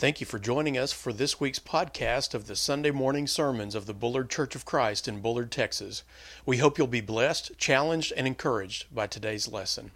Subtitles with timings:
[0.00, 3.84] Thank you for joining us for this week's podcast of the Sunday morning sermons of
[3.84, 6.04] the Bullard Church of Christ in Bullard, Texas.
[6.46, 9.90] We hope you'll be blessed, challenged, and encouraged by today's lesson.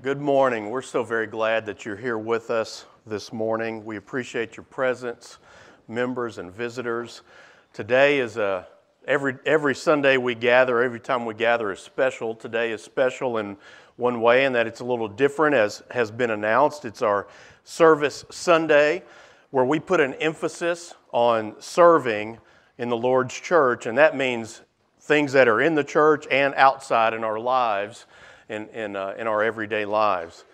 [0.00, 0.70] Good morning.
[0.70, 3.84] We're so very glad that you're here with us this morning.
[3.84, 5.38] We appreciate your presence,
[5.88, 7.22] members and visitors.
[7.72, 8.68] Today is a
[9.08, 12.32] every every Sunday we gather, every time we gather is special.
[12.32, 13.56] Today is special in
[13.96, 16.84] one way in that it's a little different as has been announced.
[16.84, 17.26] It's our
[17.64, 19.02] Service Sunday,
[19.50, 22.38] where we put an emphasis on serving
[22.78, 24.62] in the Lord's church, and that means
[25.00, 28.06] things that are in the church and outside in our lives,
[28.48, 30.44] in, in, uh, in our everyday lives.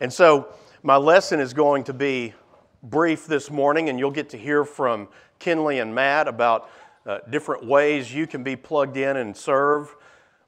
[0.00, 0.48] And so,
[0.82, 2.34] my lesson is going to be
[2.82, 5.08] brief this morning, and you'll get to hear from
[5.38, 6.70] Kinley and Matt about
[7.06, 9.94] uh, different ways you can be plugged in and serve.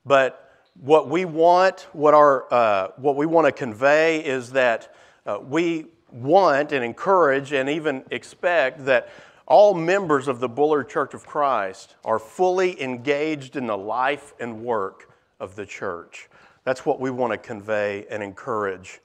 [0.04, 4.94] But what we want, what, our, uh, what we want to convey is that
[5.26, 9.08] uh, we want and encourage and even expect that
[9.46, 14.62] all members of the Bullard Church of Christ are fully engaged in the life and
[14.62, 16.28] work of the church.
[16.64, 19.00] That's what we want to convey and encourage.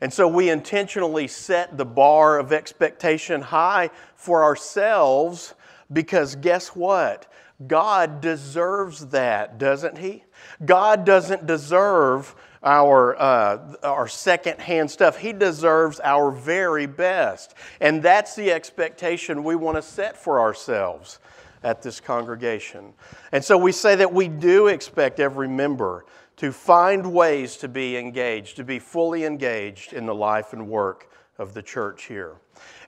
[0.00, 5.54] And so we intentionally set the bar of expectation high for ourselves
[5.92, 7.30] because guess what?
[7.66, 10.24] God deserves that, doesn't He?
[10.64, 15.16] God doesn't deserve our, uh, our secondhand stuff.
[15.16, 17.54] He deserves our very best.
[17.80, 21.18] And that's the expectation we want to set for ourselves
[21.62, 22.92] at this congregation.
[23.32, 26.04] And so we say that we do expect every member
[26.36, 31.10] to find ways to be engaged, to be fully engaged in the life and work
[31.38, 32.36] of the church here.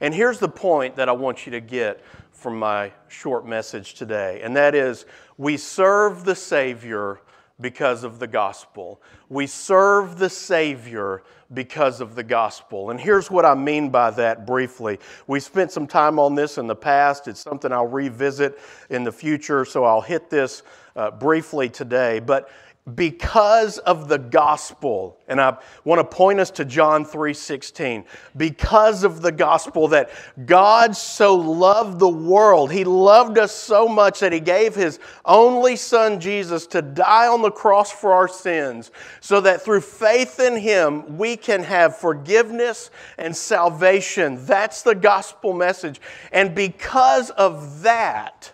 [0.00, 4.40] And here's the point that I want you to get from my short message today,
[4.42, 5.04] and that is
[5.36, 7.20] we serve the Savior
[7.60, 9.00] because of the gospel.
[9.28, 11.22] We serve the Savior
[11.52, 12.90] because of the gospel.
[12.90, 14.98] And here's what I mean by that briefly.
[15.26, 17.28] We spent some time on this in the past.
[17.28, 18.58] It's something I'll revisit
[18.90, 20.62] in the future, so I'll hit this
[20.96, 22.20] uh, briefly today.
[22.20, 22.50] But
[22.96, 25.16] because of the gospel.
[25.28, 28.04] And i want to point us to john 3.16
[28.36, 30.10] because of the gospel that
[30.46, 32.72] god so loved the world.
[32.72, 37.40] He loved us so much that he gave his only son jesus to die on
[37.40, 42.90] the cross for our sins so that through faith in him we can have forgiveness
[43.16, 44.44] and salvation.
[44.44, 46.00] That's the gospel message.
[46.32, 48.52] And because of that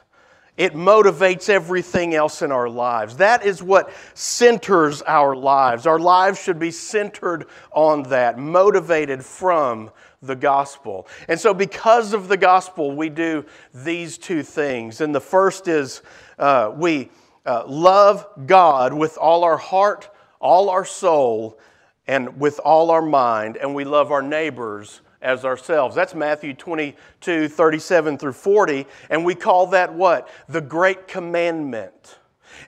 [0.58, 3.16] it motivates everything else in our lives.
[3.16, 5.86] That is what centers our lives.
[5.86, 11.06] Our lives should be centered on that, motivated from the gospel.
[11.28, 15.00] And so, because of the gospel, we do these two things.
[15.00, 16.02] And the first is
[16.40, 17.10] uh, we
[17.46, 20.10] uh, love God with all our heart,
[20.40, 21.60] all our soul,
[22.08, 25.94] and with all our mind, and we love our neighbors as ourselves.
[25.94, 28.86] That's Matthew 22, 37 through 40.
[29.10, 30.28] And we call that what?
[30.48, 32.18] The Great Commandment.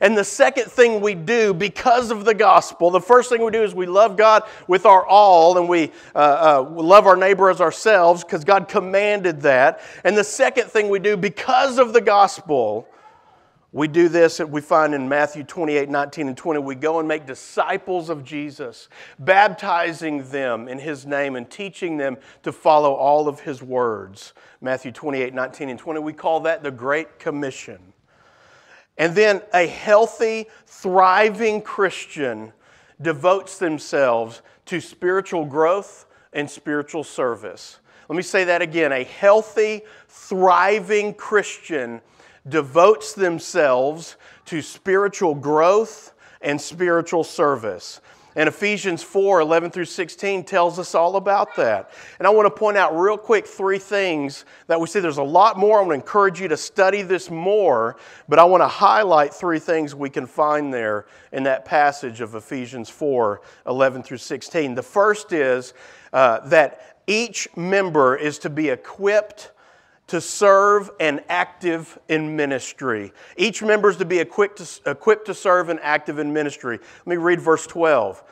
[0.01, 3.63] And the second thing we do because of the gospel, the first thing we do
[3.63, 7.61] is we love God with our all and we uh, uh, love our neighbor as
[7.61, 9.81] ourselves because God commanded that.
[10.05, 12.89] And the second thing we do because of the gospel
[13.73, 16.59] we do this we find in Matthew 28 19 and 20.
[16.61, 18.89] We go and make disciples of Jesus,
[19.19, 24.33] baptizing them in his name and teaching them to follow all of his words.
[24.61, 26.01] Matthew 28 19 and 20.
[26.01, 27.79] We call that the Great Commission.
[28.99, 32.53] And then a healthy, thriving Christian
[33.01, 37.79] devotes themselves to spiritual growth and spiritual service.
[38.09, 38.93] Let me say that again.
[38.93, 42.01] A healthy, thriving Christian
[42.49, 48.01] devotes themselves to spiritual growth and spiritual service.
[48.37, 51.91] And Ephesians 4 11 through 16 tells us all about that.
[52.19, 55.01] And I want to point out real quick three things that we see.
[55.01, 55.79] There's a lot more.
[55.79, 57.97] I want to encourage you to study this more,
[58.29, 62.35] but I want to highlight three things we can find there in that passage of
[62.35, 64.75] Ephesians 4 11 through 16.
[64.75, 65.75] The first is
[66.13, 69.51] uh, that each member is to be equipped
[70.11, 73.13] to serve and active in ministry.
[73.37, 76.81] Each member is to be equipped to, equipped to serve and active in ministry.
[76.81, 78.25] Let me read verse 12.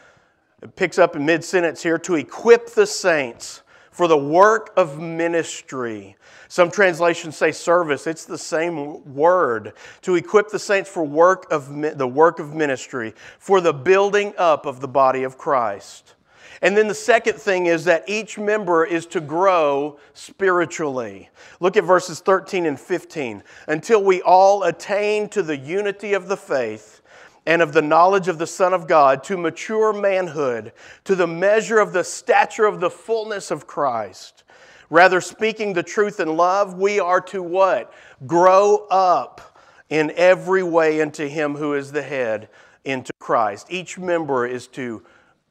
[0.63, 4.99] It picks up in mid sentence here to equip the saints for the work of
[4.99, 6.17] ministry.
[6.49, 8.09] Some translations say service.
[8.09, 9.75] It's the same word.
[10.03, 14.67] To equip the saints for work of the work of ministry, for the building up
[14.67, 16.17] of the body of Christ.
[16.63, 21.31] And then the second thing is that each member is to grow spiritually.
[21.61, 23.43] Look at verses 13 and 15.
[23.67, 27.01] Until we all attain to the unity of the faith
[27.47, 30.73] and of the knowledge of the Son of God, to mature manhood,
[31.05, 34.45] to the measure of the stature of the fullness of Christ
[34.91, 37.93] Rather, speaking the truth in love, we are to what?
[38.27, 39.59] Grow up
[39.91, 42.49] in every way into Him who is the head,
[42.85, 43.67] into Christ.
[43.71, 45.03] Each member is to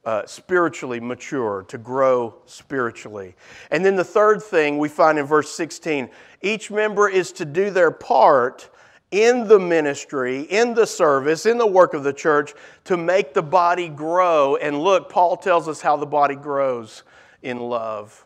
[0.07, 3.35] uh, spiritually mature, to grow spiritually.
[3.71, 6.09] And then the third thing we find in verse 16
[6.41, 8.69] each member is to do their part
[9.11, 12.53] in the ministry, in the service, in the work of the church
[12.85, 14.55] to make the body grow.
[14.55, 17.03] And look, Paul tells us how the body grows
[17.41, 18.25] in love.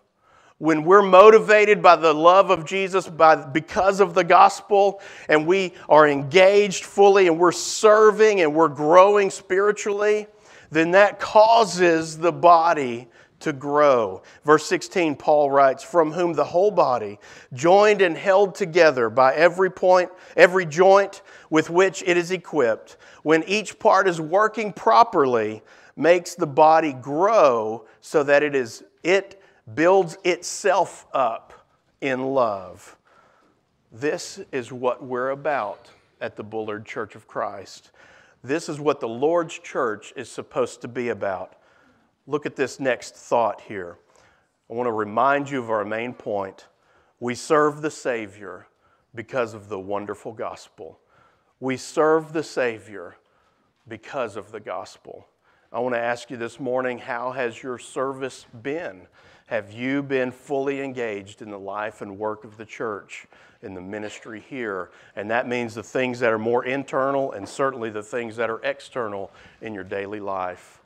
[0.60, 5.74] When we're motivated by the love of Jesus by, because of the gospel, and we
[5.90, 10.28] are engaged fully and we're serving and we're growing spiritually,
[10.72, 13.08] then that causes the body
[13.42, 14.22] to grow.
[14.46, 17.20] Verse 16, Paul writes, From whom the whole body,
[17.54, 23.44] joined and held together by every point, every joint with which it is equipped, when
[23.44, 25.62] each part is working properly,
[25.96, 29.42] makes the body grow so that it is it
[29.76, 31.66] builds itself up
[32.00, 32.98] in love.
[33.92, 35.90] This is what we're about
[36.22, 37.92] at the Bullard Church of Christ.
[38.44, 41.56] This is what the Lord's church is supposed to be about.
[42.26, 43.98] Look at this next thought here.
[44.70, 46.68] I want to remind you of our main point.
[47.20, 48.68] We serve the Savior
[49.14, 51.00] because of the wonderful gospel.
[51.60, 53.18] We serve the Savior
[53.88, 55.28] because of the gospel.
[55.72, 59.08] I want to ask you this morning how has your service been?
[59.48, 63.28] Have you been fully engaged in the life and work of the church,
[63.64, 64.92] in the ministry here?
[65.16, 68.62] And that means the things that are more internal and certainly the things that are
[68.64, 69.32] external
[69.62, 70.82] in your daily life.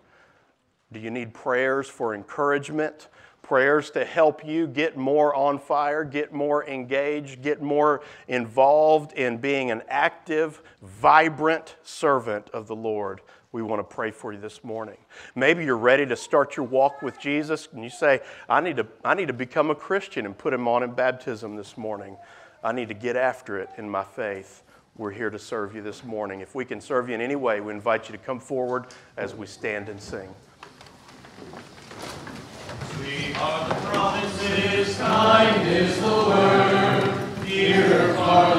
[0.92, 3.10] Do you need prayers for encouragement?
[3.42, 9.38] Prayers to help you get more on fire, get more engaged, get more involved in
[9.38, 13.22] being an active, vibrant servant of the Lord.
[13.52, 14.98] We want to pray for you this morning.
[15.36, 18.20] Maybe you're ready to start your walk with Jesus and you say,
[18.50, 21.56] I need to, I need to become a Christian and put him on in baptism
[21.56, 22.18] this morning.
[22.66, 24.64] I need to get after it in my faith.
[24.98, 26.40] We're here to serve you this morning.
[26.40, 29.36] If we can serve you in any way, we invite you to come forward as
[29.36, 30.34] we stand and sing.
[32.90, 38.56] Sweet are the promises, kind is the word, dear far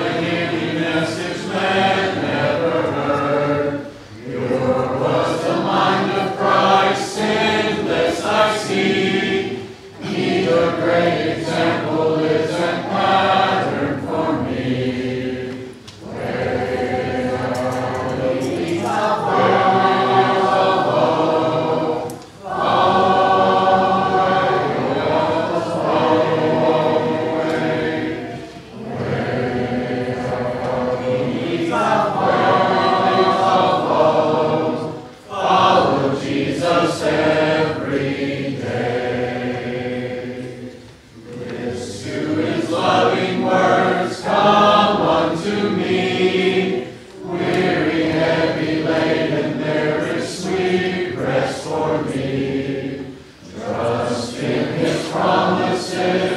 [55.96, 56.35] promises,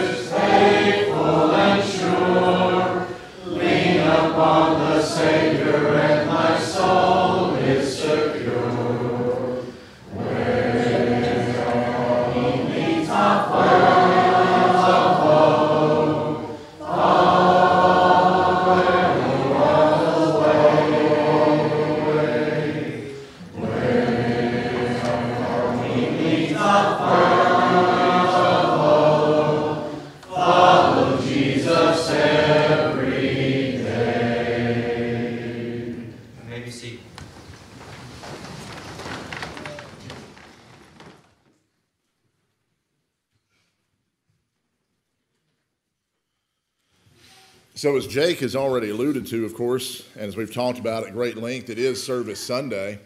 [48.10, 51.70] Jake has already alluded to, of course, and as we've talked about at great length,
[51.70, 52.98] it is Service Sunday.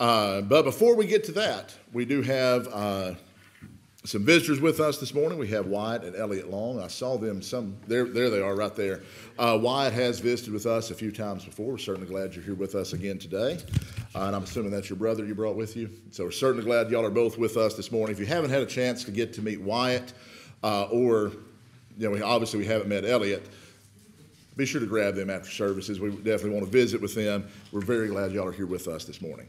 [0.00, 3.12] Uh, but before we get to that, we do have uh,
[4.04, 5.38] some visitors with us this morning.
[5.38, 6.80] We have Wyatt and Elliot Long.
[6.80, 9.02] I saw them some, there, there they are right there.
[9.38, 11.72] Uh, Wyatt has visited with us a few times before.
[11.72, 13.58] We're certainly glad you're here with us again today.
[14.14, 15.90] Uh, and I'm assuming that's your brother you brought with you.
[16.10, 18.14] So, we're certainly glad y'all are both with us this morning.
[18.14, 20.14] If you haven't had a chance to get to meet Wyatt,
[20.64, 21.32] uh, or,
[21.98, 23.46] you know, we, obviously we haven't met Elliot,
[24.56, 25.98] be sure to grab them after services.
[25.98, 27.48] We definitely want to visit with them.
[27.70, 29.48] We're very glad y'all are here with us this morning.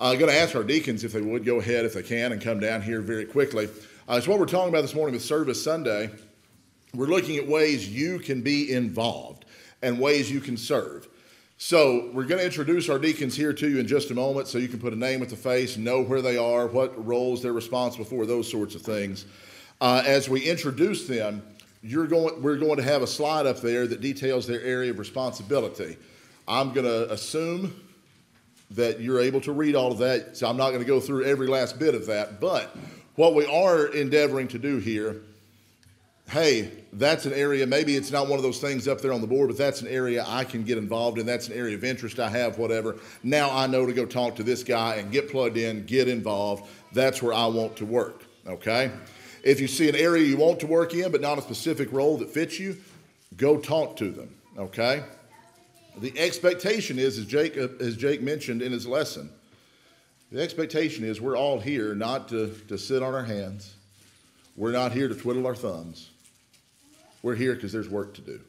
[0.00, 2.40] I'm going to ask our deacons if they would go ahead, if they can, and
[2.40, 3.68] come down here very quickly.
[4.06, 6.10] Uh, so, what we're talking about this morning with Service Sunday,
[6.94, 9.44] we're looking at ways you can be involved
[9.82, 11.08] and ways you can serve.
[11.58, 14.56] So, we're going to introduce our deacons here to you in just a moment so
[14.56, 17.52] you can put a name with the face, know where they are, what roles they're
[17.52, 19.26] responsible for, those sorts of things.
[19.80, 21.42] Uh, as we introduce them,
[21.82, 24.98] you're going, we're going to have a slide up there that details their area of
[24.98, 25.96] responsibility.
[26.46, 27.84] I'm going to assume
[28.70, 31.24] that you're able to read all of that, so I'm not going to go through
[31.24, 32.40] every last bit of that.
[32.40, 32.76] But
[33.14, 35.22] what we are endeavoring to do here
[36.30, 39.26] hey, that's an area, maybe it's not one of those things up there on the
[39.26, 41.26] board, but that's an area I can get involved in.
[41.26, 42.96] That's an area of interest I have, whatever.
[43.22, 46.68] Now I know to go talk to this guy and get plugged in, get involved.
[46.92, 48.90] That's where I want to work, okay?
[49.42, 52.16] If you see an area you want to work in, but not a specific role
[52.18, 52.76] that fits you,
[53.36, 55.04] go talk to them, okay?
[55.98, 59.30] The expectation is, as Jake, uh, as Jake mentioned in his lesson,
[60.30, 63.74] the expectation is we're all here not to, to sit on our hands.
[64.56, 66.10] We're not here to twiddle our thumbs.
[67.22, 68.40] We're here because there's work to do.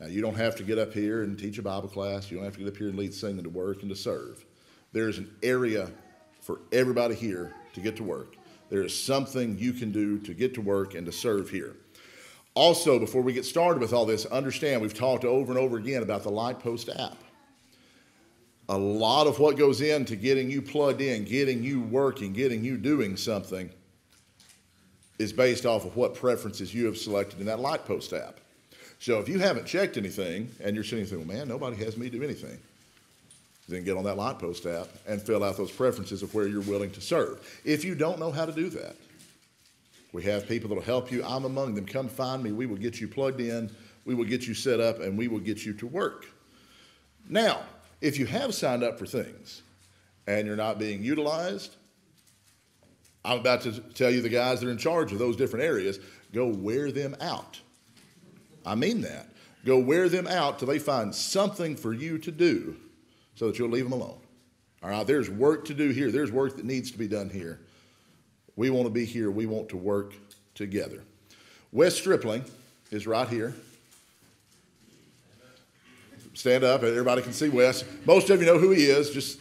[0.00, 2.30] Now, you don't have to get up here and teach a Bible class.
[2.30, 4.44] You don't have to get up here and lead singing to work and to serve.
[4.92, 5.90] There is an area
[6.40, 8.34] for everybody here to get to work.
[8.70, 11.76] There is something you can do to get to work and to serve here.
[12.54, 16.02] Also, before we get started with all this, understand we've talked over and over again
[16.02, 17.16] about the Lightpost app.
[18.68, 22.76] A lot of what goes into getting you plugged in, getting you working, getting you
[22.76, 23.70] doing something
[25.18, 28.40] is based off of what preferences you have selected in that Lightpost app.
[29.00, 32.08] So if you haven't checked anything and you're sitting there, well, man, nobody has me
[32.08, 32.58] do anything,
[33.70, 36.90] then get on that Lightpost app and fill out those preferences of where you're willing
[36.92, 37.60] to serve.
[37.64, 38.96] If you don't know how to do that,
[40.12, 41.24] we have people that will help you.
[41.24, 41.86] I'm among them.
[41.86, 42.52] Come find me.
[42.52, 43.70] We will get you plugged in.
[44.04, 46.26] We will get you set up and we will get you to work.
[47.28, 47.60] Now,
[48.00, 49.62] if you have signed up for things
[50.26, 51.76] and you're not being utilized,
[53.24, 56.00] I'm about to tell you the guys that are in charge of those different areas
[56.32, 57.60] go wear them out.
[58.64, 59.28] I mean that.
[59.64, 62.76] Go wear them out till they find something for you to do
[63.40, 64.18] so that you'll leave them alone.
[64.82, 67.58] All right, there's work to do here, there's work that needs to be done here.
[68.54, 70.12] We want to be here, we want to work
[70.54, 71.04] together.
[71.72, 72.44] Wes Stripling
[72.90, 73.54] is right here.
[76.34, 77.82] Stand up, everybody can see Wes.
[78.04, 79.40] Most of you know who he is, just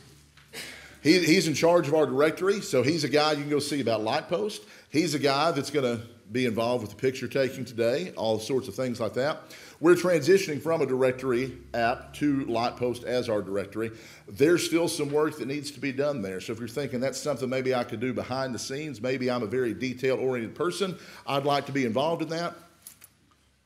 [1.03, 3.81] he, he's in charge of our directory, so he's a guy you can go see
[3.81, 4.61] about Lightpost.
[4.89, 8.67] He's a guy that's going to be involved with the picture taking today, all sorts
[8.67, 9.41] of things like that.
[9.79, 13.91] We're transitioning from a directory app to Lightpost as our directory.
[14.27, 16.39] There's still some work that needs to be done there.
[16.41, 19.41] So if you're thinking that's something maybe I could do behind the scenes, maybe I'm
[19.41, 22.55] a very detail oriented person, I'd like to be involved in that,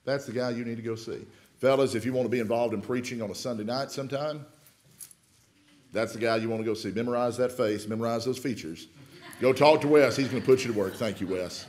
[0.05, 1.25] that's the guy you need to go see.
[1.59, 4.45] Fellas, if you want to be involved in preaching on a Sunday night sometime,
[5.91, 6.91] that's the guy you want to go see.
[6.91, 8.87] Memorize that face, memorize those features.
[9.39, 10.15] Go talk to Wes.
[10.15, 10.95] He's going to put you to work.
[10.95, 11.65] Thank you, Wes.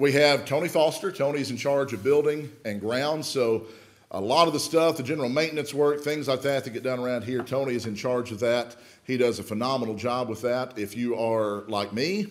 [0.00, 1.12] We have Tony Foster.
[1.12, 3.28] Tony's in charge of building and grounds.
[3.28, 3.66] So,
[4.10, 7.00] a lot of the stuff, the general maintenance work, things like that that get done
[7.00, 8.76] around here, Tony is in charge of that.
[9.04, 10.78] He does a phenomenal job with that.
[10.78, 12.28] If you are like me,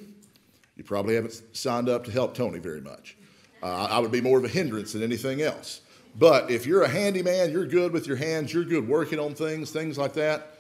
[0.77, 3.15] you probably haven't signed up to help Tony very much.
[3.61, 5.81] Uh, I would be more of a hindrance than anything else.
[6.17, 9.69] But if you're a handyman, you're good with your hands, you're good working on things,
[9.69, 10.55] things like that,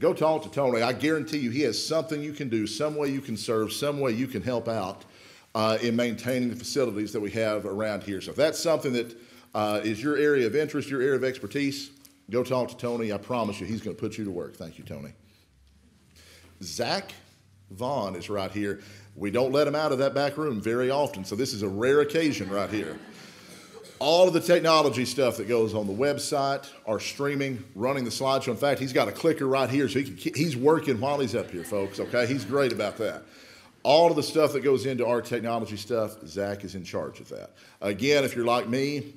[0.00, 0.82] go talk to Tony.
[0.82, 4.00] I guarantee you he has something you can do, some way you can serve, some
[4.00, 5.04] way you can help out
[5.54, 8.20] uh, in maintaining the facilities that we have around here.
[8.20, 9.16] So if that's something that
[9.54, 11.90] uh, is your area of interest, your area of expertise,
[12.30, 13.12] go talk to Tony.
[13.12, 14.56] I promise you he's going to put you to work.
[14.56, 15.12] Thank you, Tony.
[16.62, 17.12] Zach
[17.70, 18.80] Vaughn is right here.
[19.16, 21.68] We don't let him out of that back room very often, so this is a
[21.68, 22.98] rare occasion right here
[23.98, 28.48] all of the technology stuff that goes on the website, our streaming, running the slideshow.
[28.48, 31.34] In fact, he's got a clicker right here, so he can, he's working while he's
[31.34, 31.98] up here, folks.
[31.98, 33.24] Okay, he's great about that.
[33.88, 37.30] All of the stuff that goes into our technology stuff, Zach is in charge of
[37.30, 37.52] that.
[37.80, 39.14] Again, if you're like me,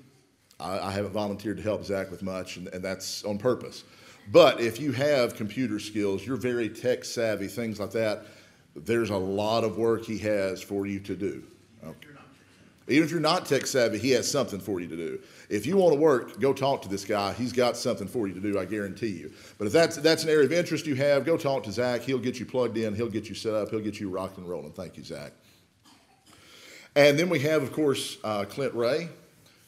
[0.62, 3.84] I, I haven't volunteered to help Zach with much, and, and that's on purpose.
[4.32, 8.24] But if you have computer skills, you're very tech savvy, things like that,
[8.74, 11.44] there's a lot of work he has for you to do.
[11.84, 12.11] Okay.
[12.88, 15.20] Even if you're not tech savvy, he has something for you to do.
[15.50, 17.34] If you want to work, go talk to this guy.
[17.34, 19.32] He's got something for you to do, I guarantee you.
[19.58, 22.02] But if that's, that's an area of interest you have, go talk to Zach.
[22.02, 24.50] He'll get you plugged in, he'll get you set up, he'll get you rocking and
[24.50, 24.72] rolling.
[24.72, 25.32] Thank you, Zach.
[26.96, 29.10] And then we have, of course, uh, Clint Ray.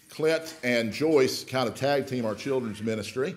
[0.10, 3.36] Clint and Joyce kind of tag team our children's ministry.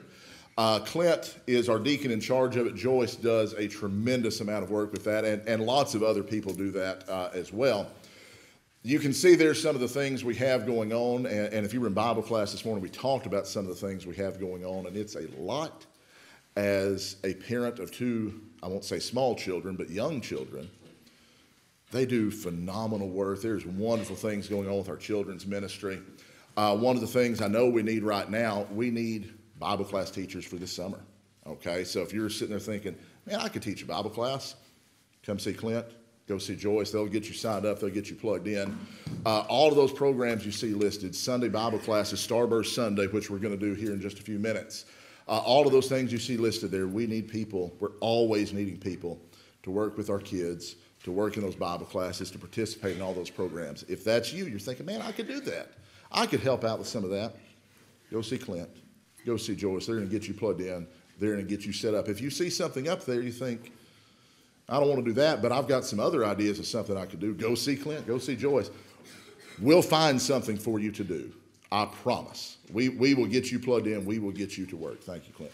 [0.58, 2.74] Uh, Clint is our deacon in charge of it.
[2.74, 6.52] Joyce does a tremendous amount of work with that, and, and lots of other people
[6.52, 7.86] do that uh, as well
[8.86, 11.26] you can see there's some of the things we have going on.
[11.26, 13.68] And, and, if you were in Bible class this morning, we talked about some of
[13.68, 15.84] the things we have going on, and it's a lot.
[16.54, 20.70] As a parent of two, I won't say small children, but young children,
[21.90, 23.42] they do phenomenal work.
[23.42, 25.98] There's wonderful things going on with our children's ministry.
[26.56, 30.12] Uh, one of the things I know we need right now, we need Bible class
[30.12, 31.00] teachers for this summer.
[31.44, 32.94] Okay, so if you're sitting there thinking,
[33.26, 34.54] man, I could teach a Bible class,
[35.24, 35.86] come see Clint,
[36.26, 36.90] go see Joyce.
[36.90, 38.78] They'll get you signed up, they'll get you plugged in.
[39.24, 43.38] Uh, all of those programs you see listed Sunday Bible classes, Starburst Sunday, which we're
[43.38, 44.86] going to do here in just a few minutes.
[45.28, 47.74] Uh, all of those things you see listed there, we need people.
[47.80, 49.20] We're always needing people
[49.64, 53.12] to work with our kids, to work in those Bible classes, to participate in all
[53.12, 53.82] those programs.
[53.88, 55.72] If that's you, you're thinking, man, I could do that.
[56.12, 57.34] I could help out with some of that.
[58.12, 58.68] Go see Clint.
[59.24, 59.86] Go see Joyce.
[59.86, 60.86] They're going to get you plugged in.
[61.18, 62.08] They're going to get you set up.
[62.08, 63.72] If you see something up there, you think,
[64.68, 67.06] I don't want to do that, but I've got some other ideas of something I
[67.06, 67.34] could do.
[67.34, 68.06] Go see Clint.
[68.06, 68.70] Go see Joyce.
[69.60, 71.32] We'll find something for you to do.
[71.70, 72.58] I promise.
[72.72, 74.04] We, we will get you plugged in.
[74.04, 75.02] We will get you to work.
[75.02, 75.52] Thank you, Clint.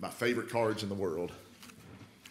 [0.00, 1.32] My favorite cards in the world.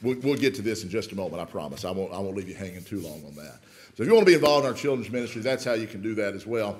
[0.01, 1.85] We'll, we'll get to this in just a moment, I promise.
[1.85, 3.59] I won't, I won't leave you hanging too long on that.
[3.95, 6.01] So if you want to be involved in our children's ministry, that's how you can
[6.01, 6.77] do that as well.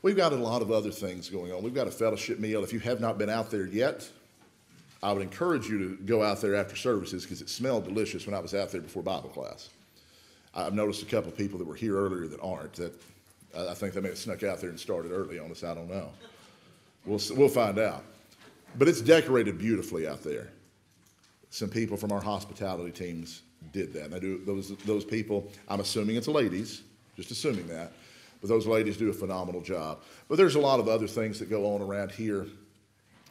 [0.00, 1.62] We've got a lot of other things going on.
[1.62, 2.64] We've got a fellowship meal.
[2.64, 4.08] If you have not been out there yet,
[5.02, 8.34] I would encourage you to go out there after services because it smelled delicious when
[8.34, 9.70] I was out there before Bible class.
[10.54, 12.74] I've noticed a couple of people that were here earlier that aren't.
[12.74, 12.92] That
[13.56, 15.64] I think they may have snuck out there and started early on us.
[15.64, 16.10] I don't know.
[17.04, 18.04] We'll we'll find out.
[18.78, 20.48] But it's decorated beautifully out there.
[21.50, 23.42] Some people from our hospitality teams
[23.72, 24.04] did that.
[24.04, 25.50] And they do those those people.
[25.68, 26.82] I'm assuming it's ladies,
[27.16, 27.92] just assuming that.
[28.40, 30.00] But those ladies do a phenomenal job.
[30.28, 32.46] But there's a lot of other things that go on around here,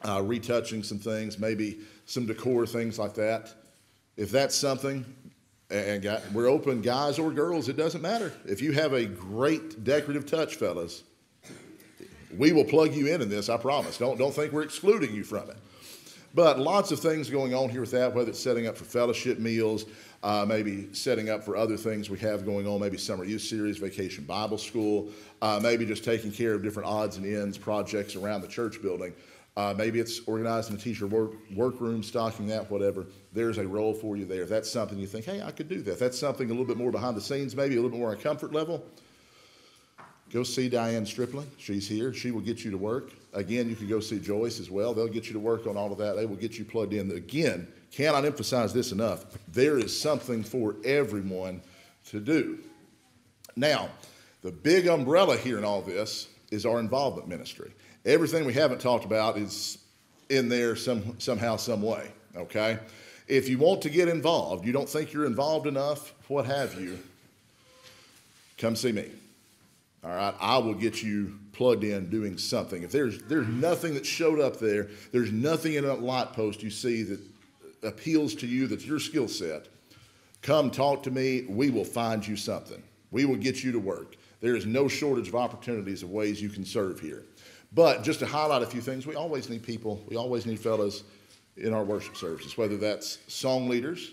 [0.08, 3.54] uh, retouching some things, maybe some decor things like that.
[4.18, 5.06] If that's something,
[5.70, 8.34] and we're open, guys or girls, it doesn't matter.
[8.46, 11.04] If you have a great decorative touch, fellas,
[12.38, 13.98] we will plug you in in this, I promise.
[13.98, 15.58] Don't, don't think we're excluding you from it.
[16.34, 19.38] But lots of things going on here with that, whether it's setting up for fellowship
[19.38, 19.86] meals,
[20.24, 23.78] uh, maybe setting up for other things we have going on, maybe summer youth series,
[23.80, 25.10] vacation Bible school,
[25.42, 29.14] uh, maybe just taking care of different odds and ends projects around the church building.
[29.58, 33.06] Uh, maybe it's organizing a teacher work, workroom, stocking that, whatever.
[33.34, 34.46] There's a role for you there.
[34.46, 36.00] That's something you think, hey, I could do that.
[36.00, 38.18] That's something a little bit more behind the scenes, maybe a little bit more on
[38.18, 38.86] comfort level.
[40.32, 41.52] Go see Diane Stripling.
[41.58, 42.14] She's here.
[42.14, 43.12] She will get you to work.
[43.34, 44.94] Again, you can go see Joyce as well.
[44.94, 46.16] They'll get you to work on all of that.
[46.16, 47.12] They will get you plugged in.
[47.12, 49.26] Again, cannot emphasize this enough.
[49.50, 51.62] There is something for everyone
[52.06, 52.60] to do.
[53.58, 53.90] Now,
[54.42, 57.74] the big umbrella here in all this is our involvement ministry.
[58.06, 59.78] Everything we haven't talked about is
[60.30, 62.80] in there some, somehow, some way, okay?
[63.28, 66.98] If you want to get involved, you don't think you're involved enough, what have you,
[68.58, 69.06] come see me.
[70.04, 72.82] All right, I will get you plugged in doing something.
[72.82, 77.04] If there's there's nothing that showed up there, there's nothing in a Lightpost you see
[77.04, 77.20] that
[77.84, 79.68] appeals to you that's your skill set.
[80.42, 81.44] Come talk to me.
[81.48, 82.82] We will find you something.
[83.12, 84.16] We will get you to work.
[84.40, 87.24] There is no shortage of opportunities of ways you can serve here.
[87.74, 91.04] But just to highlight a few things, we always need people, we always need fellows
[91.58, 94.12] in our worship services, whether that's song leaders,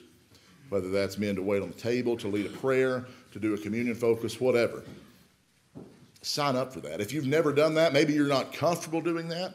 [0.68, 3.58] whether that's men to wait on the table, to lead a prayer, to do a
[3.58, 4.82] communion focus, whatever.
[6.22, 7.00] Sign up for that.
[7.00, 9.54] If you've never done that, maybe you're not comfortable doing that,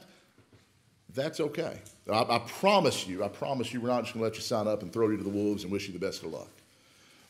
[1.14, 1.80] that's okay.
[2.12, 4.68] I, I promise you, I promise you, we're not just going to let you sign
[4.68, 6.50] up and throw you to the wolves and wish you the best of luck.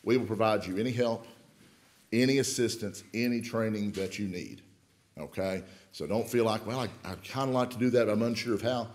[0.02, 1.26] We will provide you any help,
[2.12, 4.62] any assistance, any training that you need.
[5.18, 5.62] Okay?
[5.92, 8.22] So don't feel like, well, I, I kind of like to do that, but I'm
[8.22, 8.88] unsure of how.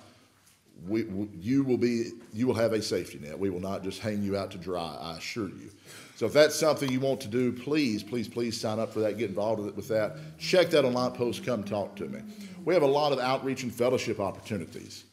[0.88, 3.38] We, we, you will be, you will have a safety net.
[3.38, 4.98] We will not just hang you out to dry.
[5.00, 5.72] I assure you.
[6.16, 9.18] So if that's something you want to do, please, please, please sign up for that.
[9.18, 10.18] Get involved with that.
[10.38, 11.46] Check that online post.
[11.46, 12.22] Come talk to me.
[12.66, 15.06] We have a lot of outreach and fellowship opportunities.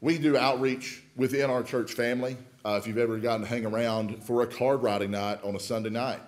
[0.00, 2.36] We do outreach within our church family.
[2.64, 5.60] Uh, if you've ever gotten to hang around for a card writing night on a
[5.60, 6.20] Sunday night,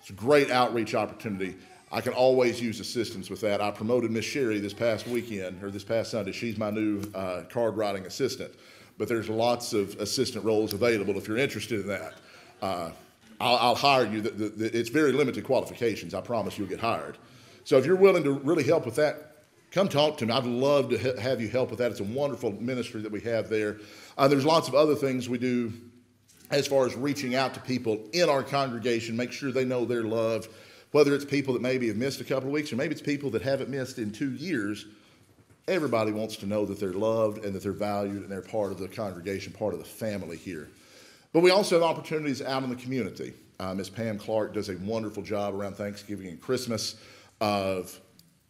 [0.00, 1.56] it's a great outreach opportunity.
[1.92, 3.60] I can always use assistance with that.
[3.60, 6.32] I promoted Miss Sherry this past weekend, or this past Sunday.
[6.32, 8.52] She's my new uh, card writing assistant.
[8.98, 12.14] But there's lots of assistant roles available if you're interested in that.
[12.62, 12.90] Uh,
[13.38, 14.22] I'll, I'll, hire you.
[14.22, 16.14] The, the, it's very limited qualifications.
[16.14, 17.18] I promise you'll get hired.
[17.64, 20.32] So if you're willing to really help with that, come talk to me.
[20.32, 21.90] I'd love to ha- have you help with that.
[21.90, 23.76] It's a wonderful ministry that we have there.
[24.16, 25.72] Uh, there's lots of other things we do
[26.50, 30.04] as far as reaching out to people in our congregation, make sure they know they're
[30.04, 30.48] loved
[30.92, 33.30] whether it's people that maybe have missed a couple of weeks or maybe it's people
[33.30, 34.86] that haven't missed in two years,
[35.68, 38.78] everybody wants to know that they're loved and that they're valued and they're part of
[38.78, 40.68] the congregation, part of the family here.
[41.32, 43.34] But we also have opportunities out in the community.
[43.58, 43.90] Uh, Ms.
[43.90, 46.96] Pam Clark does a wonderful job around Thanksgiving and Christmas
[47.40, 47.98] of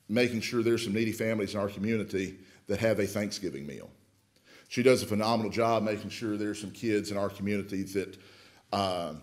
[0.08, 2.36] making sure there's some needy families in our community
[2.68, 3.90] that have a Thanksgiving meal.
[4.68, 8.18] She does a phenomenal job making sure there's some kids in our community that
[8.72, 9.14] uh,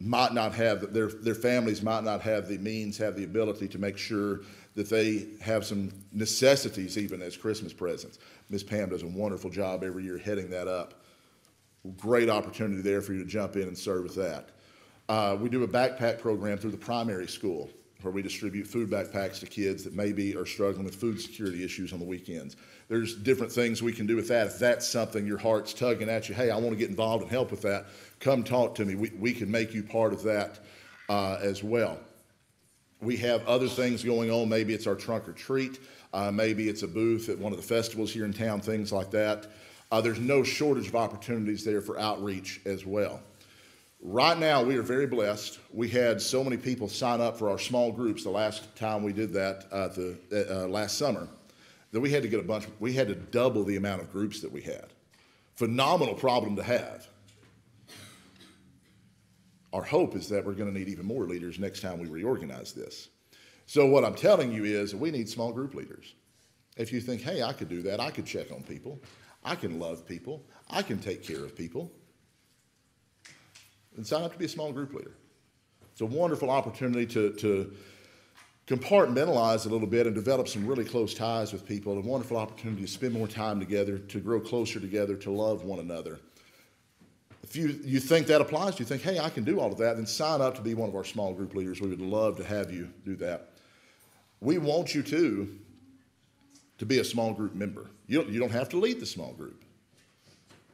[0.00, 3.78] might not have their their families might not have the means, have the ability to
[3.78, 4.40] make sure
[4.74, 8.18] that they have some necessities even as Christmas presents.
[8.50, 11.02] Miss Pam does a wonderful job every year heading that up.
[11.96, 14.50] great opportunity there for you to jump in and serve with that.
[15.08, 17.70] Uh, we do a backpack program through the primary school
[18.02, 21.92] where we distribute food backpacks to kids that maybe are struggling with food security issues
[21.92, 22.56] on the weekends.
[22.88, 24.46] There's different things we can do with that.
[24.46, 27.30] If that's something your heart's tugging at you, hey, I want to get involved and
[27.30, 27.86] help with that,
[28.20, 28.94] come talk to me.
[28.94, 30.60] We, we can make you part of that
[31.08, 31.98] uh, as well.
[33.00, 34.48] We have other things going on.
[34.48, 35.80] Maybe it's our trunk or treat.
[36.12, 39.10] Uh, maybe it's a booth at one of the festivals here in town, things like
[39.10, 39.46] that.
[39.90, 43.20] Uh, there's no shortage of opportunities there for outreach as well.
[44.08, 45.58] Right now, we are very blessed.
[45.72, 49.12] We had so many people sign up for our small groups the last time we
[49.12, 51.26] did that uh, the, uh, last summer
[51.90, 54.40] that we had to get a bunch, we had to double the amount of groups
[54.42, 54.92] that we had.
[55.56, 57.08] Phenomenal problem to have.
[59.72, 62.72] Our hope is that we're going to need even more leaders next time we reorganize
[62.72, 63.08] this.
[63.66, 66.14] So, what I'm telling you is we need small group leaders.
[66.76, 69.00] If you think, hey, I could do that, I could check on people,
[69.44, 71.90] I can love people, I can take care of people,
[73.96, 75.16] then sign up to be a small group leader.
[75.92, 77.72] It's a wonderful opportunity to, to
[78.66, 82.82] compartmentalize a little bit and develop some really close ties with people, a wonderful opportunity
[82.82, 86.18] to spend more time together, to grow closer together, to love one another.
[87.42, 89.78] If you, you think that applies, to you think, hey, I can do all of
[89.78, 91.80] that, then sign up to be one of our small group leaders.
[91.80, 93.50] We would love to have you do that.
[94.40, 95.56] We want you to,
[96.78, 97.86] to be a small group member.
[98.08, 99.64] You don't, you don't have to lead the small group.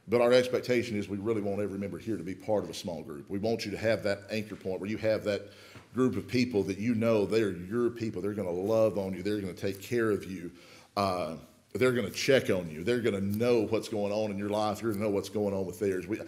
[0.07, 2.73] But our expectation is we really want every member here to be part of a
[2.73, 3.29] small group.
[3.29, 5.51] We want you to have that anchor point where you have that
[5.93, 8.21] group of people that you know they're your people.
[8.21, 9.23] They're going to love on you.
[9.23, 10.51] They're going to take care of you.
[10.97, 11.35] Uh,
[11.73, 12.83] they're going to check on you.
[12.83, 14.81] They're going to know what's going on in your life.
[14.81, 16.05] You're going to know what's going on with theirs.
[16.05, 16.19] We,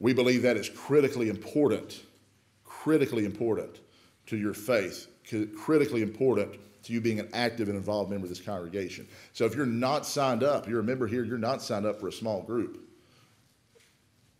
[0.00, 2.02] we believe that is critically important,
[2.64, 3.78] critically important
[4.26, 5.06] to your faith,
[5.56, 9.06] critically important to you being an active and involved member of this congregation.
[9.32, 12.08] So if you're not signed up, you're a member here, you're not signed up for
[12.08, 12.80] a small group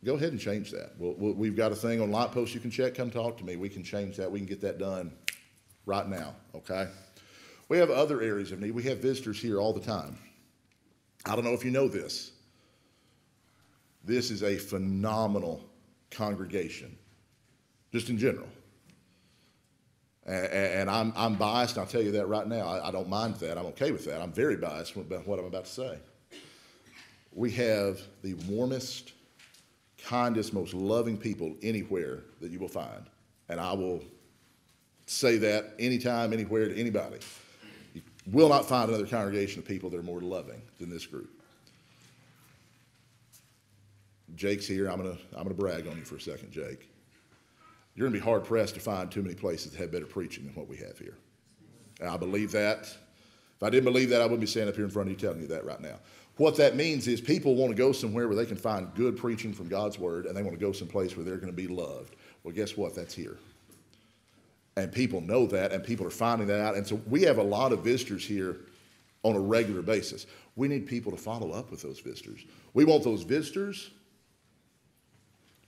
[0.04, 0.92] go ahead and change that.
[0.98, 2.94] We'll, we have got a thing on Lightpost you can check.
[2.94, 3.56] Come talk to me.
[3.56, 4.30] We can change that.
[4.30, 5.12] We can get that done
[5.86, 6.88] right now, okay?
[7.68, 8.72] We have other areas of need.
[8.72, 10.18] We have visitors here all the time.
[11.24, 12.32] I don't know if you know this.
[14.04, 15.64] This is a phenomenal
[16.10, 16.96] congregation,
[17.92, 18.48] just in general.
[20.24, 22.66] And, I'm, I'm biased, I'll tell you that right now.
[22.66, 23.58] I, I don't mind that.
[23.58, 24.20] I'm okay with that.
[24.20, 25.98] I'm very biased about what I'm about to say.
[27.32, 29.12] We have the warmest,
[30.06, 33.06] kindest, most loving people anywhere that you will find.
[33.48, 34.02] And I will
[35.06, 37.18] say that anytime, anywhere to anybody.
[37.94, 41.30] You will not find another congregation of people that are more loving than this group.
[44.34, 44.88] Jake's here.
[44.88, 46.88] I'm to I'm gonna brag on you for a second, Jake.
[47.94, 50.54] You're to be hard pressed to find too many places that have better preaching than
[50.54, 51.18] what we have here.
[52.00, 52.84] And I believe that.
[52.84, 55.18] If I didn't believe that, I wouldn't be standing up here in front of you
[55.18, 55.96] telling you that right now.
[56.42, 59.52] What that means is people want to go somewhere where they can find good preaching
[59.52, 62.16] from God's word and they want to go someplace where they're going to be loved.
[62.42, 62.96] Well, guess what?
[62.96, 63.36] That's here.
[64.76, 66.74] And people know that and people are finding that out.
[66.74, 68.56] And so we have a lot of visitors here
[69.22, 70.26] on a regular basis.
[70.56, 72.44] We need people to follow up with those visitors.
[72.74, 73.90] We want those visitors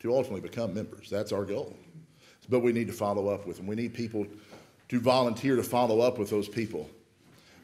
[0.00, 1.08] to ultimately become members.
[1.08, 1.76] That's our goal.
[2.48, 3.68] But we need to follow up with them.
[3.68, 4.26] We need people
[4.88, 6.90] to volunteer to follow up with those people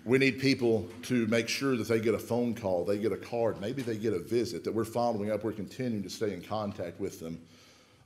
[0.05, 3.17] we need people to make sure that they get a phone call, they get a
[3.17, 6.43] card, maybe they get a visit, that we're following up, we're continuing to stay in
[6.43, 7.41] contact with them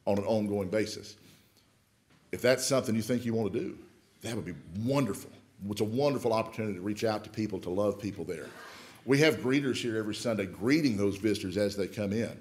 [0.07, 1.17] on an ongoing basis.
[2.33, 3.79] If that's something you think you want to do,
[4.23, 5.31] that would be wonderful.
[5.71, 8.47] It's a wonderful opportunity to reach out to people, to love people there.
[9.07, 12.37] We have greeters here every Sunday greeting those visitors as they come in.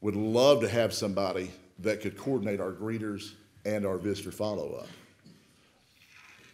[0.00, 3.32] Would love to have somebody that could coordinate our greeters
[3.64, 4.88] and our visitor follow up.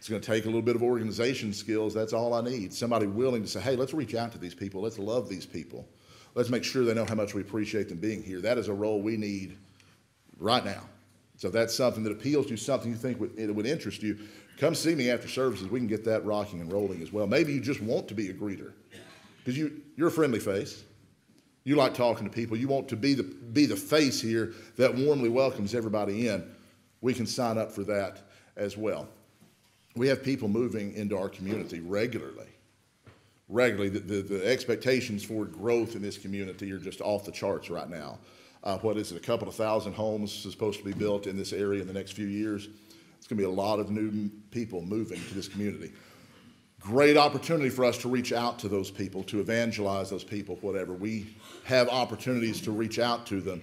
[0.01, 1.93] It's going to take a little bit of organization skills.
[1.93, 2.73] That's all I need.
[2.73, 4.81] Somebody willing to say, hey, let's reach out to these people.
[4.81, 5.87] Let's love these people.
[6.33, 8.41] Let's make sure they know how much we appreciate them being here.
[8.41, 9.59] That is a role we need
[10.39, 10.89] right now.
[11.37, 14.17] So that's something that appeals to you, something you think would, it would interest you,
[14.57, 15.67] come see me after services.
[15.67, 17.27] We can get that rocking and rolling as well.
[17.27, 18.71] Maybe you just want to be a greeter
[19.37, 20.83] because you, you're a friendly face.
[21.63, 22.57] You like talking to people.
[22.57, 26.43] You want to be the, be the face here that warmly welcomes everybody in.
[27.01, 28.23] We can sign up for that
[28.55, 29.07] as well
[29.95, 32.47] we have people moving into our community regularly.
[33.49, 37.69] Regularly, the, the, the, expectations for growth in this community are just off the charts
[37.69, 38.17] right now.
[38.63, 39.17] Uh, what is it?
[39.17, 42.11] A couple of thousand homes supposed to be built in this area in the next
[42.11, 42.69] few years.
[43.17, 45.91] It's going to be a lot of new people moving to this community.
[46.79, 50.93] Great opportunity for us to reach out to those people, to evangelize those people, whatever.
[50.93, 53.61] We have opportunities to reach out to them.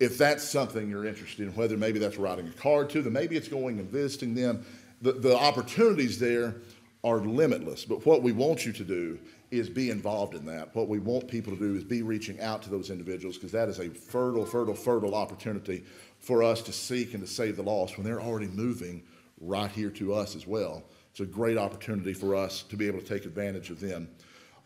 [0.00, 3.36] If that's something you're interested in, whether maybe that's writing a card to them, maybe
[3.36, 4.64] it's going and visiting them,
[5.02, 6.56] the, the opportunities there
[7.04, 7.84] are limitless.
[7.84, 9.18] But what we want you to do
[9.50, 10.74] is be involved in that.
[10.74, 13.68] What we want people to do is be reaching out to those individuals because that
[13.68, 15.84] is a fertile, fertile, fertile opportunity
[16.18, 19.02] for us to seek and to save the lost when they're already moving
[19.40, 20.82] right here to us as well.
[21.10, 24.08] It's a great opportunity for us to be able to take advantage of them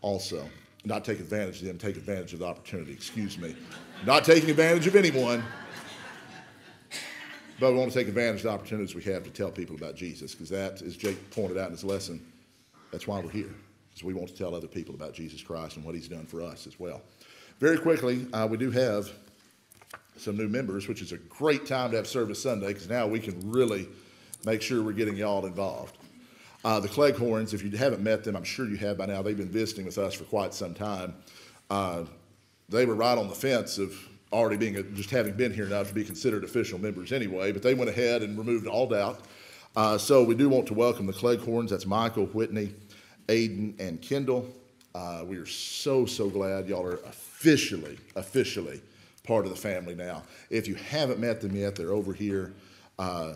[0.00, 0.48] also.
[0.84, 3.54] Not take advantage of them, take advantage of the opportunity, excuse me.
[4.04, 5.44] Not taking advantage of anyone,
[7.60, 9.94] but we want to take advantage of the opportunities we have to tell people about
[9.94, 12.24] Jesus because that, as Jake pointed out in his lesson,
[12.90, 13.54] that's why we're here.
[13.94, 16.42] So we want to tell other people about Jesus Christ and what he's done for
[16.42, 17.02] us as well.
[17.60, 19.10] Very quickly, uh, we do have
[20.16, 23.20] some new members, which is a great time to have Service Sunday because now we
[23.20, 23.88] can really
[24.44, 25.98] make sure we're getting y'all involved.
[26.64, 29.20] Uh, the Cleghorns, if you haven't met them, I'm sure you have by now.
[29.20, 31.14] They've been visiting with us for quite some time.
[31.68, 32.04] Uh,
[32.68, 33.94] they were right on the fence of
[34.32, 37.62] already being a, just having been here enough to be considered official members anyway, but
[37.62, 39.20] they went ahead and removed all doubt.
[39.76, 41.70] Uh, so we do want to welcome the Cleghorns.
[41.70, 42.74] That's Michael, Whitney,
[43.28, 44.48] Aiden, and Kendall.
[44.94, 48.82] Uh, we are so, so glad y'all are officially, officially
[49.24, 50.22] part of the family now.
[50.50, 52.52] If you haven't met them yet, they're over here.
[52.98, 53.34] Uh,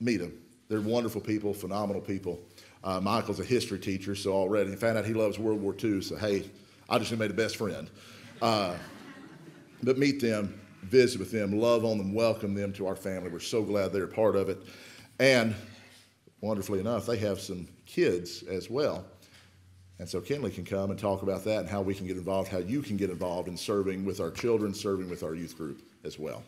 [0.00, 0.38] meet them.
[0.68, 2.40] They're wonderful people, phenomenal people.
[2.82, 6.02] Uh, Michael's a history teacher, so already, and found out he loves World War II,
[6.02, 6.44] so hey,
[6.88, 7.88] I just made a best friend.
[8.42, 8.74] Uh,
[9.82, 13.30] but meet them, visit with them, love on them, welcome them to our family.
[13.30, 14.58] We're so glad they're a part of it.
[15.18, 15.54] And
[16.40, 19.04] wonderfully enough, they have some kids as well.
[19.98, 22.50] And so Kenley can come and talk about that and how we can get involved,
[22.50, 25.82] how you can get involved in serving with our children, serving with our youth group
[26.04, 26.42] as well.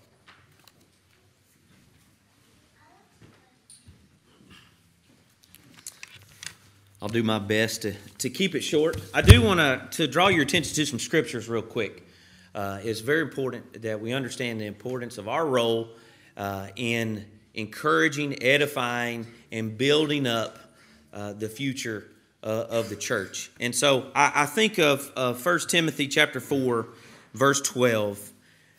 [7.01, 9.01] I'll do my best to, to keep it short.
[9.15, 12.06] I do want to, to draw your attention to some scriptures real quick.
[12.57, 15.91] Uh, it's very important that we understand the importance of our role
[16.39, 20.59] uh, in encouraging, edifying, and building up
[21.13, 22.09] uh, the future
[22.43, 23.51] uh, of the church.
[23.61, 26.89] And so I, I think of uh, 1 Timothy chapter 4,
[27.35, 28.33] verse 12.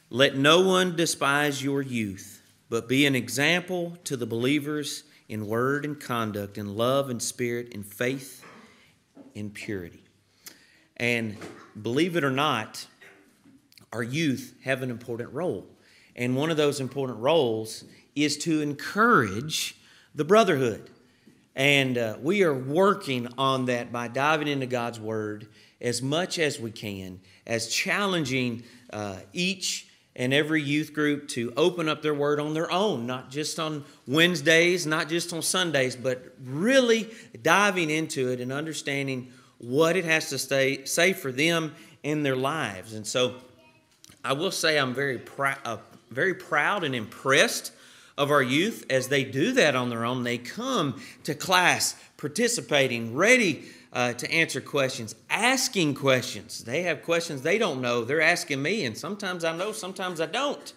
[0.09, 5.85] Let no one despise your youth, but be an example to the believers in word
[5.85, 8.43] and conduct, in love and spirit, in faith,
[9.35, 10.01] in purity.
[10.95, 11.37] And
[11.79, 12.87] believe it or not,
[13.91, 15.65] our youth have an important role.
[16.15, 17.84] And one of those important roles
[18.15, 19.76] is to encourage
[20.15, 20.89] the brotherhood.
[21.56, 25.47] And uh, we are working on that by diving into God's Word
[25.80, 31.88] as much as we can, as challenging uh, each and every youth group to open
[31.88, 36.34] up their word on their own, not just on Wednesdays, not just on Sundays, but
[36.43, 37.08] really
[37.43, 42.36] diving into it and understanding what it has to stay, say for them in their
[42.36, 42.93] lives.
[42.93, 43.36] And so
[44.23, 45.77] I will say I'm very, pr- uh,
[46.10, 47.71] very proud and impressed
[48.17, 50.23] of our youth as they do that on their own.
[50.23, 56.63] They come to class participating, ready uh, to answer questions, asking questions.
[56.63, 58.03] They have questions they don't know.
[58.03, 60.73] They're asking me, and sometimes I know, sometimes I don't.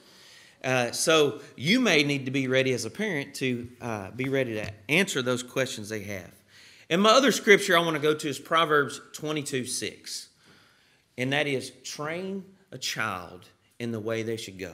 [0.63, 4.55] Uh, so you may need to be ready as a parent to uh, be ready
[4.55, 6.31] to answer those questions they have.
[6.91, 10.29] And my other scripture I want to go to is Proverbs 22 6.
[11.17, 14.73] And that is train a child in the way they should go.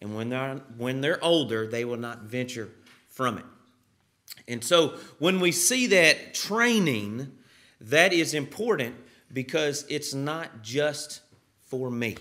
[0.00, 2.70] And when they're, when they're older, they will not venture
[3.08, 3.44] from it.
[4.48, 7.30] And so when we see that training,
[7.80, 8.96] that is important
[9.32, 11.20] because it's not just
[11.68, 12.16] for me.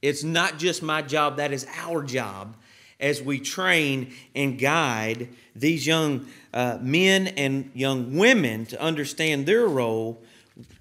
[0.00, 2.56] It's not just my job, that is our job
[2.98, 9.66] as we train and guide these young uh, men and young women to understand their
[9.66, 10.22] role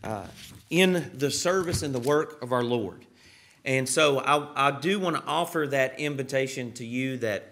[0.04, 0.28] uh,
[0.70, 3.06] in the service and the work of our Lord.
[3.64, 7.48] And so I, I do want to offer that invitation to you that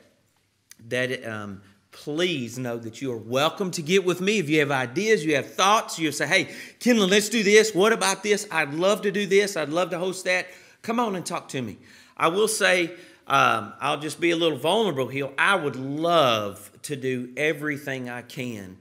[0.87, 4.39] that um, please know that you are welcome to get with me.
[4.39, 6.45] If you have ideas, you have thoughts, you say, hey,
[6.79, 7.73] Kenley, let's do this.
[7.73, 8.47] What about this?
[8.49, 9.57] I'd love to do this.
[9.57, 10.47] I'd love to host that.
[10.81, 11.77] Come on and talk to me.
[12.15, 12.91] I will say,
[13.27, 15.29] um, I'll just be a little vulnerable here.
[15.37, 18.77] I would love to do everything I can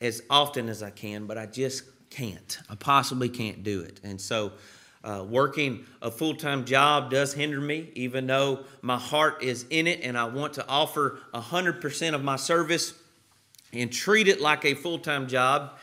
[0.00, 2.58] as often as I can, but I just can't.
[2.68, 4.00] I possibly can't do it.
[4.04, 4.52] And so,
[5.04, 9.86] uh, working a full time job does hinder me, even though my heart is in
[9.86, 12.94] it and I want to offer 100% of my service
[13.72, 15.74] and treat it like a full time job.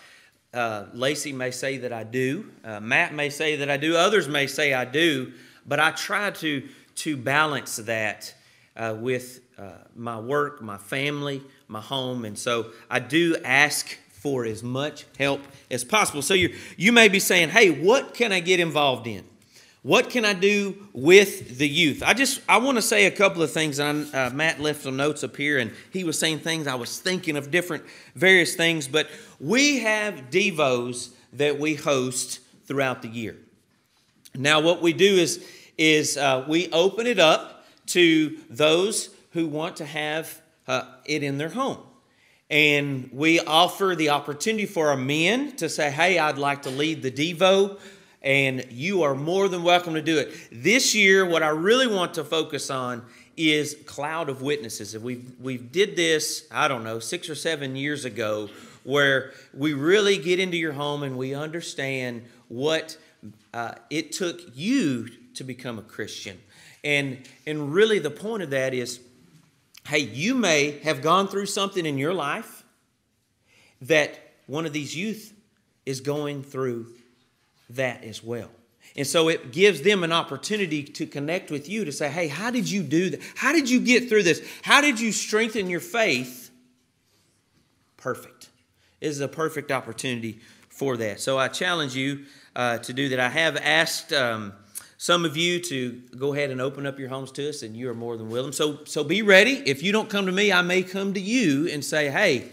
[0.54, 4.28] Uh, Lacey may say that I do, uh, Matt may say that I do, others
[4.28, 5.32] may say I do,
[5.66, 8.34] but I try to, to balance that
[8.76, 12.26] uh, with uh, my work, my family, my home.
[12.26, 16.22] And so I do ask for as much help as possible.
[16.22, 19.26] So you you may be saying, "Hey, what can I get involved in?
[19.82, 23.42] What can I do with the youth?" I just I want to say a couple
[23.42, 23.80] of things.
[23.80, 26.68] And uh, Matt left some notes up here, and he was saying things.
[26.68, 27.84] I was thinking of different
[28.16, 33.38] various things, but we have devos that we host throughout the year.
[34.36, 35.46] Now, what we do is,
[35.78, 41.38] is uh, we open it up to those who want to have uh, it in
[41.38, 41.80] their home.
[42.52, 47.02] And we offer the opportunity for our men to say, hey, I'd like to lead
[47.02, 47.80] the Devo,
[48.22, 50.34] and you are more than welcome to do it.
[50.52, 53.04] This year, what I really want to focus on
[53.38, 54.94] is cloud of witnesses.
[54.94, 58.50] And we've we did this, I don't know, six or seven years ago,
[58.84, 62.98] where we really get into your home and we understand what
[63.54, 66.38] uh, it took you to become a Christian.
[66.84, 69.00] And, and really, the point of that is
[69.88, 72.64] hey, you may have gone through something in your life
[73.82, 75.34] that one of these youth
[75.86, 76.88] is going through
[77.70, 78.50] that as well.
[78.96, 82.52] And so it gives them an opportunity to connect with you to say, hey, how
[82.52, 83.22] did you do that?
[83.36, 84.46] How did you get through this?
[84.64, 86.52] How did you strengthen your faith?
[87.98, 88.50] Perfect.
[89.00, 91.22] This is a perfect opportunity for that.
[91.22, 93.20] So I challenge you uh, to do that.
[93.20, 94.54] I have asked um,
[95.02, 97.90] some of you to go ahead and open up your homes to us, and you
[97.90, 98.54] are more than welcome.
[98.54, 99.54] So, so be ready.
[99.54, 102.50] If you don't come to me, I may come to you and say, hey,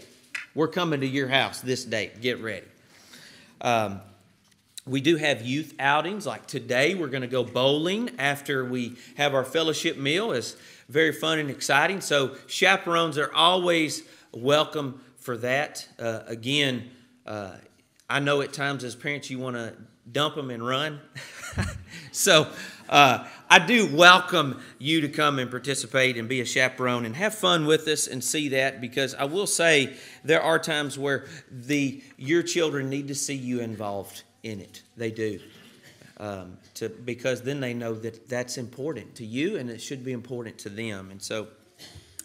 [0.55, 2.21] we're coming to your house this date.
[2.21, 2.65] Get ready.
[3.61, 4.01] Um,
[4.87, 6.25] we do have youth outings.
[6.25, 10.31] Like today, we're going to go bowling after we have our fellowship meal.
[10.31, 10.55] It's
[10.89, 12.01] very fun and exciting.
[12.01, 14.01] So chaperones are always
[14.33, 15.87] welcome for that.
[15.99, 16.89] Uh, again,
[17.27, 17.51] uh,
[18.09, 19.75] I know at times as parents you want to
[20.11, 20.99] dump them and run.
[22.11, 22.47] so
[22.89, 27.35] uh, I do welcome you to come and participate and be a chaperone and have
[27.35, 32.03] fun with us and see that because I will say there are times where the
[32.17, 34.83] your children need to see you involved in it.
[34.97, 35.39] They do.
[36.17, 40.11] Um, to, because then they know that that's important to you and it should be
[40.11, 41.11] important to them.
[41.11, 41.47] And so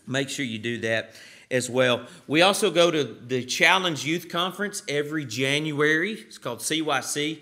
[0.06, 1.14] make sure you do that
[1.50, 2.06] as well.
[2.26, 6.12] We also go to the Challenge Youth Conference every January.
[6.12, 7.38] It's called CYC.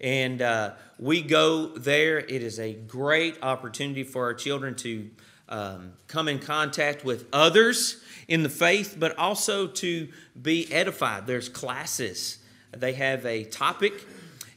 [0.00, 2.18] And uh, we go there.
[2.18, 5.10] It is a great opportunity for our children to
[5.48, 10.08] um, come in contact with others in the faith, but also to
[10.40, 11.26] be edified.
[11.26, 12.38] There's classes.
[12.72, 14.04] They have a topic,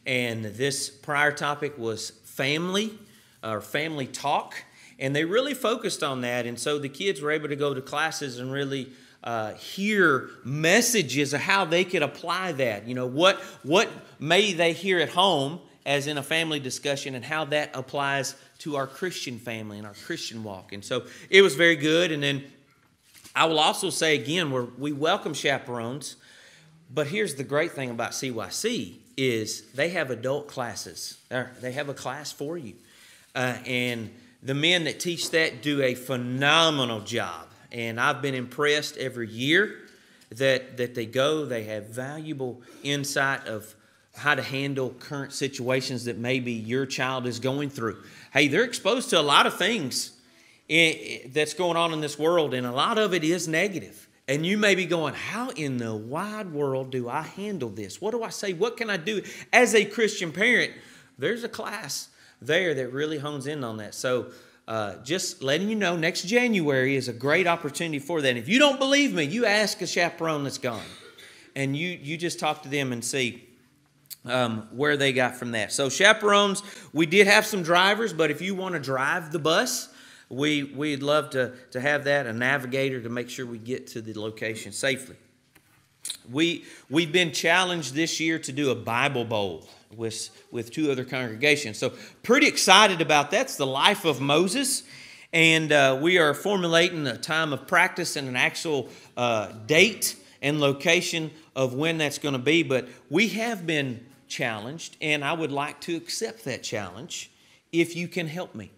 [0.06, 2.98] and this prior topic was family
[3.44, 4.56] or family talk.
[4.98, 6.46] And they really focused on that.
[6.46, 8.90] And so the kids were able to go to classes and really
[9.24, 12.88] uh, hear messages of how they could apply that.
[12.88, 17.26] You know, what, what may they hear at home as in a family discussion and
[17.26, 20.74] how that applies to our Christian family and our Christian walk.
[20.74, 22.12] And so it was very good.
[22.12, 22.44] And then
[23.36, 26.16] I will also say again, we we welcome chaperones.
[26.92, 31.18] But here's the great thing about CYC is they have adult classes.
[31.30, 32.74] They have a class for you.
[33.36, 34.10] Uh, and
[34.42, 37.49] the men that teach that do a phenomenal job.
[37.72, 39.78] And I've been impressed every year
[40.32, 41.46] that, that they go.
[41.46, 43.76] They have valuable insight of
[44.16, 47.98] how to handle current situations that maybe your child is going through.
[48.34, 50.12] Hey, they're exposed to a lot of things
[50.70, 54.08] that's going on in this world, and a lot of it is negative.
[54.28, 58.00] And you may be going, How in the wide world do I handle this?
[58.00, 58.54] What do I say?
[58.54, 59.24] What can I do?
[59.52, 60.74] As a Christian parent,
[61.18, 63.96] there's a class there that really hones in on that.
[63.96, 64.28] So,
[64.70, 68.30] uh, just letting you know, next January is a great opportunity for that.
[68.30, 70.86] And if you don't believe me, you ask a chaperone that's gone,
[71.56, 73.50] and you you just talk to them and see
[74.26, 75.72] um, where they got from that.
[75.72, 76.62] So chaperones,
[76.94, 79.90] we did have some drivers, but if you want to drive the bus,
[80.30, 84.02] we we'd love to to have that a navigator to make sure we get to
[84.02, 85.16] the location safely.
[86.32, 91.04] We we've been challenged this year to do a Bible bowl with, with two other
[91.04, 91.78] congregations.
[91.78, 93.42] So, pretty excited about that.
[93.42, 94.84] It's the life of Moses.
[95.32, 100.60] And uh, we are formulating a time of practice and an actual uh, date and
[100.60, 102.64] location of when that's going to be.
[102.64, 107.30] But we have been challenged, and I would like to accept that challenge
[107.72, 108.72] if you can help me.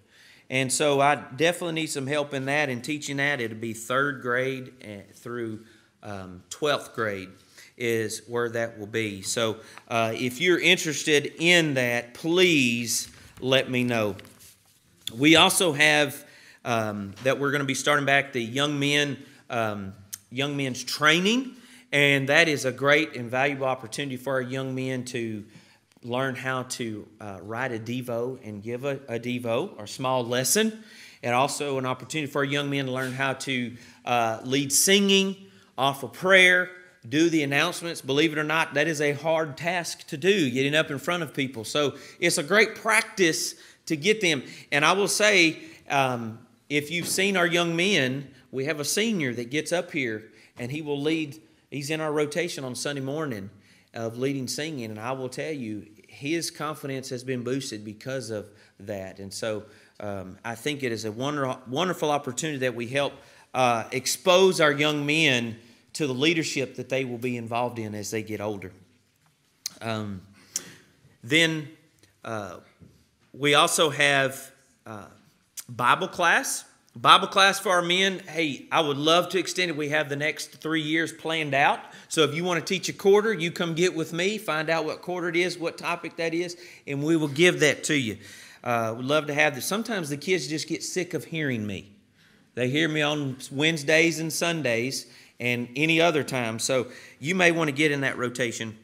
[0.50, 3.39] And so I definitely need some help in that and teaching that.
[3.39, 5.62] It'll be third grade eh, through
[6.04, 7.30] um, 12th grade
[7.77, 9.21] is where that will be.
[9.21, 14.15] So uh, if you're interested in that, please let me know.
[15.17, 16.25] We also have
[16.63, 19.17] um, that we're going to be starting back the young men
[19.50, 19.93] um,
[20.31, 21.52] young men's training,
[21.91, 25.43] and that is a great and valuable opportunity for our young men to
[26.04, 30.83] learn how to uh, write a devo and give a, a devo or small lesson
[31.21, 33.75] and also an opportunity for our young men to learn how to
[34.06, 35.35] uh, lead singing
[35.77, 36.69] offer prayer
[37.08, 38.02] do the announcements.
[38.02, 41.23] Believe it or not, that is a hard task to do, getting up in front
[41.23, 41.63] of people.
[41.63, 43.56] So it's a great practice
[43.87, 44.43] to get them.
[44.71, 46.39] And I will say, um,
[46.69, 50.71] if you've seen our young men, we have a senior that gets up here and
[50.71, 51.41] he will lead.
[51.69, 53.49] He's in our rotation on Sunday morning.
[53.93, 58.49] of leading singing, and I will tell you, his confidence has been boosted because of
[58.79, 59.19] that.
[59.19, 59.63] And so
[59.99, 63.13] um, I think it is a wonder, wonderful opportunity that we help
[63.54, 65.58] uh, expose our young men
[65.94, 68.71] to the leadership that they will be involved in as they get older.
[69.81, 70.21] Um,
[71.23, 71.69] then
[72.23, 72.58] uh,
[73.33, 74.52] we also have
[74.85, 75.06] uh,
[75.69, 76.65] Bible class.
[76.96, 78.19] Bible class for our men.
[78.27, 79.77] Hey, I would love to extend it.
[79.77, 81.79] We have the next three years planned out.
[82.10, 84.83] So if you want to teach a quarter, you come get with me, find out
[84.83, 88.17] what quarter it is, what topic that is, and we will give that to you.
[88.63, 89.65] Uh, we'd love to have this.
[89.65, 91.96] Sometimes the kids just get sick of hearing me.
[92.56, 95.06] They hear me on Wednesdays and Sundays
[95.42, 96.60] and any other time.
[96.60, 96.87] So
[97.19, 98.77] you may want to get in that rotation,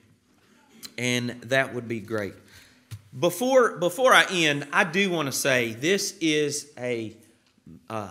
[0.98, 2.34] and that would be great.
[3.18, 7.16] Before before I end, I do want to say this is a
[7.90, 8.10] uh,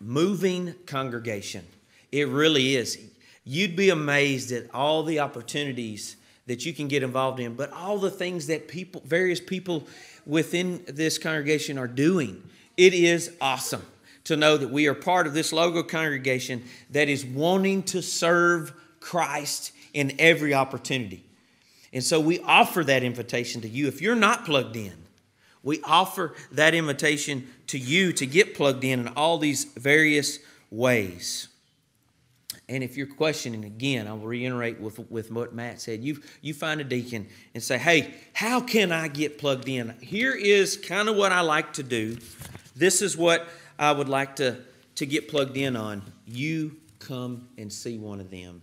[0.00, 1.64] moving congregation.
[2.12, 2.98] It really is.
[3.44, 6.16] You'd be amazed at all the opportunities
[6.46, 9.86] that you can get involved in, but all the things that people, various people
[10.24, 12.42] within this congregation are doing.
[12.76, 13.84] It is awesome
[14.26, 18.72] to know that we are part of this logo congregation that is wanting to serve
[19.00, 21.24] Christ in every opportunity.
[21.92, 23.86] And so we offer that invitation to you.
[23.86, 24.92] If you're not plugged in,
[25.62, 30.38] we offer that invitation to you to get plugged in in all these various
[30.70, 31.48] ways.
[32.68, 36.02] And if you're questioning again, I will reiterate with, with what Matt said.
[36.02, 39.94] You, you find a deacon and say, hey, how can I get plugged in?
[40.00, 42.18] Here is kind of what I like to do.
[42.74, 43.46] This is what
[43.78, 44.56] I would like to,
[44.96, 46.02] to get plugged in on.
[46.26, 48.62] You come and see one of them.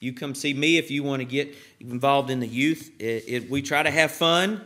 [0.00, 2.90] You come see me if you want to get involved in the youth.
[2.98, 4.60] It, it, we try to have fun.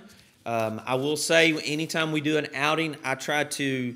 [0.45, 3.95] Um, I will say, anytime we do an outing, I try to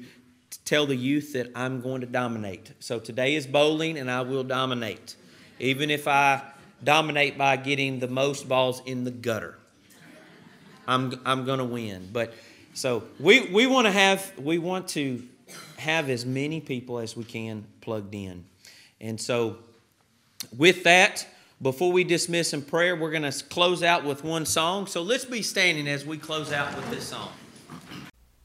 [0.65, 2.73] tell the youth that I'm going to dominate.
[2.81, 5.17] So today is bowling, and I will dominate,
[5.59, 6.43] even if I
[6.85, 9.59] dominate by getting the most balls in the gutter.
[10.87, 12.09] I'm I'm going to win.
[12.13, 12.35] But
[12.75, 15.23] so we we want to have we want to
[15.79, 18.45] have as many people as we can plugged in,
[19.01, 19.59] and so
[20.57, 21.27] with that.
[21.61, 24.89] Before we dismiss in prayer, we're going to close out with one song.
[24.89, 27.31] So let's be standing as we close out with this song.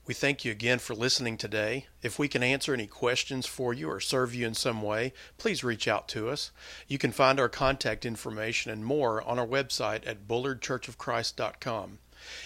[0.08, 1.88] We thank you again for listening today.
[2.02, 5.66] If we can answer any questions for you or serve you in some way, please
[5.66, 6.52] reach out to us.
[6.88, 11.98] You can find our contact information and more on our website at bullardchurchofchrist.com.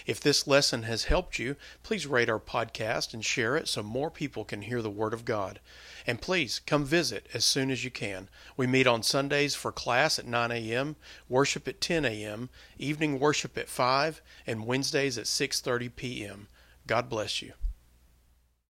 [0.06, 4.10] If this lesson has helped you, please rate our podcast and share it so more
[4.10, 5.60] people can hear the Word of God.
[6.06, 8.28] And please come visit as soon as you can.
[8.56, 10.96] We meet on Sundays for class at 9 a.m.,
[11.28, 16.48] worship at 10 a.m., evening worship at 5, and Wednesdays at 6:30 p.m.
[16.86, 17.52] God bless you.